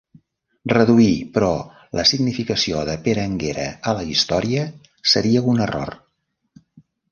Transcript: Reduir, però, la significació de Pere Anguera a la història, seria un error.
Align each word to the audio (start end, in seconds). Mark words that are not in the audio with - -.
Reduir, 0.71 1.17
però, 1.35 1.49
la 1.99 2.05
significació 2.13 2.81
de 2.89 2.97
Pere 3.09 3.27
Anguera 3.33 3.67
a 3.93 3.95
la 4.01 4.07
història, 4.15 4.67
seria 5.15 5.47
un 5.55 5.65
error. 5.69 5.97